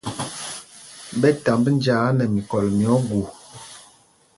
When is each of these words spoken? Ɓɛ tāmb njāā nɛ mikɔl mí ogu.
Ɓɛ 1.19 1.29
tāmb 1.43 1.63
njāā 1.77 2.07
nɛ 2.17 2.23
mikɔl 2.33 2.65
mí 2.77 2.85
ogu. 2.95 3.21